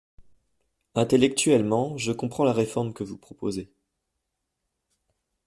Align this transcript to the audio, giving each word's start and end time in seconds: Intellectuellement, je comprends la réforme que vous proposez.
Intellectuellement, 0.95 1.95
je 1.95 2.11
comprends 2.11 2.43
la 2.43 2.53
réforme 2.53 2.91
que 2.91 3.03
vous 3.03 3.17
proposez. 3.19 3.69